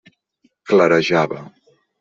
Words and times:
Clarejava. 0.71 1.43